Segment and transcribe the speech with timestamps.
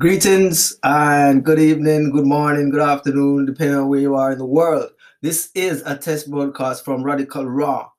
[0.00, 4.46] Greetings and good evening, good morning, good afternoon, depending on where you are in the
[4.46, 4.88] world.
[5.20, 7.90] This is a test broadcast from Radical Raw.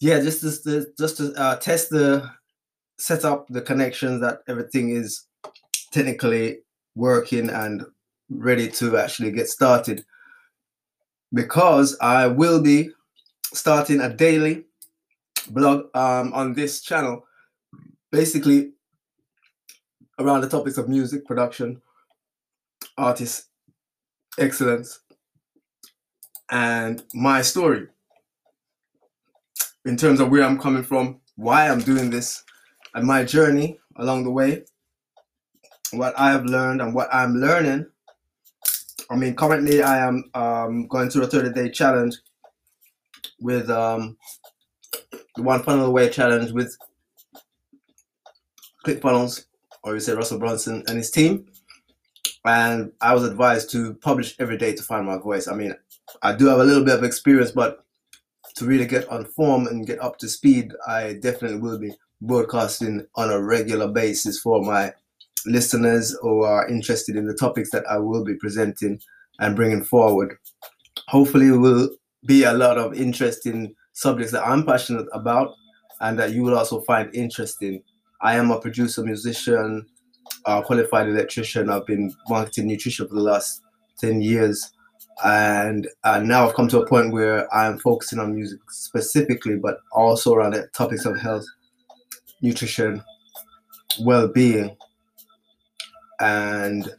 [0.00, 2.28] Yeah, just to, just to uh, test the
[2.98, 5.28] set up the connections that everything is
[5.92, 6.58] technically
[6.96, 7.84] working and
[8.28, 10.04] ready to actually get started.
[11.32, 12.90] Because I will be
[13.52, 14.64] starting a daily
[15.50, 17.24] blog um, on this channel,
[18.10, 18.72] basically
[20.18, 21.80] around the topics of music production,
[22.96, 23.48] artist
[24.38, 25.00] excellence,
[26.50, 27.88] and my story
[29.84, 32.44] in terms of where I'm coming from, why I'm doing this,
[32.94, 34.64] and my journey along the way,
[35.92, 37.86] what I have learned and what I'm learning.
[39.10, 42.16] I mean, currently I am um, going through a 30 day challenge
[43.40, 44.16] with um,
[45.36, 46.76] the One Funnel Away challenge with
[48.86, 49.46] ClickFunnels
[49.84, 51.46] or you say Russell Brunson and his team.
[52.44, 55.46] And I was advised to publish every day to find my voice.
[55.46, 55.74] I mean,
[56.22, 57.84] I do have a little bit of experience, but
[58.56, 63.06] to really get on form and get up to speed, I definitely will be broadcasting
[63.14, 64.92] on a regular basis for my
[65.46, 69.00] listeners who are interested in the topics that I will be presenting
[69.40, 70.36] and bringing forward.
[71.08, 71.90] Hopefully, it will
[72.26, 75.54] be a lot of interesting subjects that I'm passionate about
[76.00, 77.82] and that you will also find interesting.
[78.22, 79.86] I am a producer, musician,
[80.46, 81.68] uh, qualified electrician.
[81.68, 83.62] I've been marketing nutrition for the last
[83.98, 84.72] 10 years.
[85.24, 89.78] And uh, now I've come to a point where I'm focusing on music specifically, but
[89.92, 91.44] also around the topics of health,
[92.40, 93.02] nutrition,
[94.00, 94.76] well being,
[96.20, 96.90] and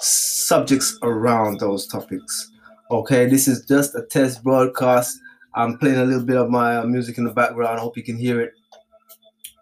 [0.00, 2.50] subjects around those topics.
[2.90, 5.18] Okay, this is just a test broadcast.
[5.54, 7.78] I'm playing a little bit of my music in the background.
[7.78, 8.52] I hope you can hear it.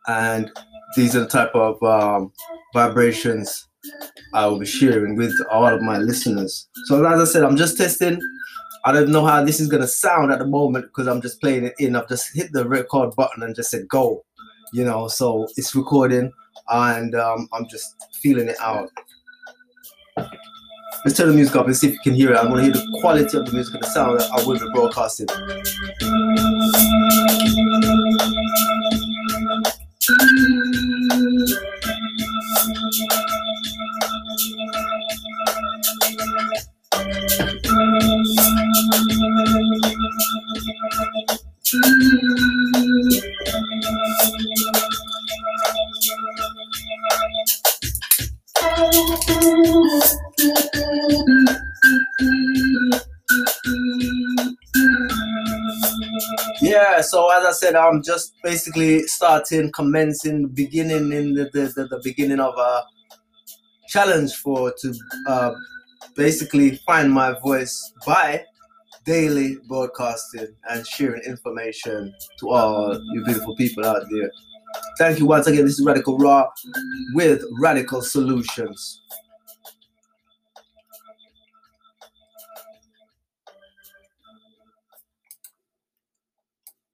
[0.07, 0.51] And
[0.97, 2.33] these are the type of um,
[2.73, 3.69] vibrations
[4.35, 6.69] I will be sharing with all of my listeners.
[6.87, 8.21] So as I said, I'm just testing.
[8.85, 11.65] I don't know how this is gonna sound at the moment because I'm just playing
[11.65, 11.97] it in.
[11.97, 14.25] I've just hit the record button and just said go,
[14.73, 15.09] you know.
[15.09, 16.33] So it's recording
[16.69, 18.89] and um, I'm just feeling it out.
[21.05, 22.37] Let's turn the music up and see if you can hear it.
[22.37, 24.59] I want to hear the quality of the music and the sound that I will
[24.59, 25.29] be broadcasting.
[56.61, 61.87] Yeah, so as I said, I'm just basically starting, commencing, beginning in the, the, the,
[61.87, 62.83] the beginning of a
[63.89, 64.95] challenge for to
[65.27, 65.53] uh,
[66.19, 68.45] basically find my voice by
[69.07, 74.31] daily broadcasting and sharing information to all you beautiful people out there.
[74.99, 75.65] Thank you once again.
[75.65, 76.49] This is Radical Raw
[77.15, 79.01] with Radical Solutions.